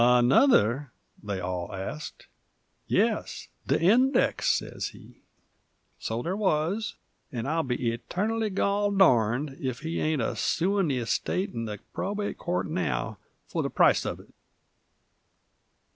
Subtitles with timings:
[0.03, 2.25] "Another?" they all asked.
[2.87, 5.21] "Yes, the index!" sez he.
[5.99, 6.95] So there wuz,
[7.31, 11.77] and I'll be eternally gol durned if he ain't a suin' the estate in the
[11.93, 14.33] probate court now f'r the price uv it!